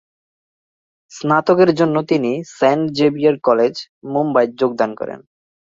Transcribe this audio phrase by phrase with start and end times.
[1.11, 3.73] স্নাতকের জন্য তিনি "saint Xavier college",
[4.13, 5.19] Mumbai যোগদান করেন।